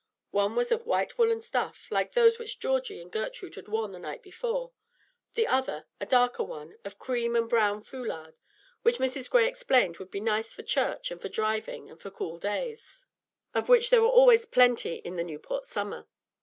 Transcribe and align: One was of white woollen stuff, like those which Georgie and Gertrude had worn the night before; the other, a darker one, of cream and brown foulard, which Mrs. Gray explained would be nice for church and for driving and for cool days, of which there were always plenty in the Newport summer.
One 0.31 0.55
was 0.55 0.71
of 0.71 0.87
white 0.87 1.19
woollen 1.19 1.39
stuff, 1.39 1.85
like 1.91 2.13
those 2.13 2.39
which 2.39 2.57
Georgie 2.59 2.99
and 2.99 3.11
Gertrude 3.11 3.53
had 3.53 3.67
worn 3.67 3.91
the 3.91 3.99
night 3.99 4.23
before; 4.23 4.71
the 5.35 5.45
other, 5.45 5.85
a 5.99 6.07
darker 6.07 6.41
one, 6.43 6.79
of 6.83 6.97
cream 6.97 7.35
and 7.35 7.47
brown 7.47 7.83
foulard, 7.83 8.33
which 8.81 8.97
Mrs. 8.97 9.29
Gray 9.29 9.47
explained 9.47 9.97
would 9.97 10.09
be 10.09 10.19
nice 10.19 10.55
for 10.55 10.63
church 10.63 11.11
and 11.11 11.21
for 11.21 11.29
driving 11.29 11.87
and 11.91 12.01
for 12.01 12.09
cool 12.09 12.39
days, 12.39 13.05
of 13.53 13.69
which 13.69 13.91
there 13.91 14.01
were 14.01 14.07
always 14.07 14.47
plenty 14.47 14.95
in 14.95 15.17
the 15.17 15.23
Newport 15.23 15.67
summer. 15.67 16.07